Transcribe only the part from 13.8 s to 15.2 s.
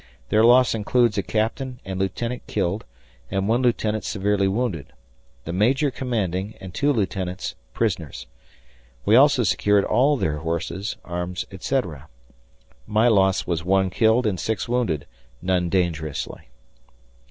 killed and 6 wounded